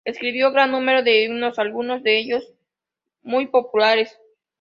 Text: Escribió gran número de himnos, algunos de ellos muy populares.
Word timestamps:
Escribió 0.03 0.51
gran 0.51 0.71
número 0.71 1.03
de 1.03 1.21
himnos, 1.25 1.59
algunos 1.59 2.01
de 2.01 2.17
ellos 2.17 2.55
muy 3.21 3.45
populares. 3.45 4.17